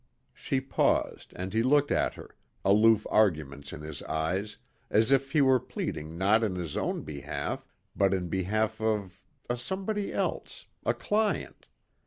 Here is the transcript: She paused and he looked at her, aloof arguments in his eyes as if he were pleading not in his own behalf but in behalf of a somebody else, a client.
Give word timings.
She 0.33 0.59
paused 0.59 1.31
and 1.35 1.53
he 1.53 1.61
looked 1.61 1.91
at 1.91 2.15
her, 2.15 2.35
aloof 2.65 3.05
arguments 3.11 3.71
in 3.71 3.81
his 3.81 4.01
eyes 4.01 4.57
as 4.89 5.11
if 5.11 5.31
he 5.33 5.41
were 5.41 5.59
pleading 5.59 6.17
not 6.17 6.43
in 6.43 6.55
his 6.55 6.75
own 6.75 7.03
behalf 7.03 7.63
but 7.95 8.11
in 8.11 8.27
behalf 8.27 8.81
of 8.81 9.23
a 9.47 9.57
somebody 9.59 10.11
else, 10.11 10.65
a 10.87 10.95
client. 10.95 11.67